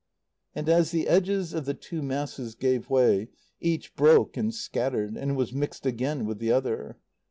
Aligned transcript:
And 0.55 0.67
as 0.67 0.89
the 0.89 1.07
edges 1.07 1.53
of 1.53 1.65
the 1.65 1.75
two 1.75 2.01
masses 2.01 2.55
gave 2.55 2.89
way, 2.89 3.27
each 3.59 3.95
broke 3.95 4.35
and 4.35 4.51
scattered, 4.51 5.15
and 5.15 5.37
was 5.37 5.53
mixed 5.53 5.85
again 5.85 6.25
with 6.25 6.39
the 6.39 6.51
other. 6.51 6.97